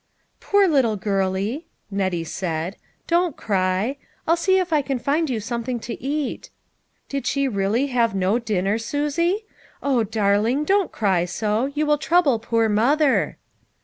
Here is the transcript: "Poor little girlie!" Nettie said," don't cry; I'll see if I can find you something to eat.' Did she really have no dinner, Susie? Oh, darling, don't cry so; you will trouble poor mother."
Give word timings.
"Poor 0.39 0.67
little 0.67 0.95
girlie!" 0.95 1.67
Nettie 1.91 2.23
said," 2.23 2.75
don't 3.07 3.37
cry; 3.37 3.97
I'll 4.27 4.35
see 4.35 4.57
if 4.57 4.73
I 4.73 4.81
can 4.81 4.97
find 4.97 5.29
you 5.29 5.39
something 5.39 5.79
to 5.81 6.01
eat.' 6.03 6.49
Did 7.07 7.27
she 7.27 7.47
really 7.47 7.85
have 7.93 8.15
no 8.15 8.39
dinner, 8.39 8.79
Susie? 8.79 9.45
Oh, 9.83 10.03
darling, 10.03 10.63
don't 10.63 10.91
cry 10.91 11.25
so; 11.25 11.67
you 11.75 11.85
will 11.85 11.99
trouble 11.99 12.39
poor 12.39 12.67
mother." 12.67 13.37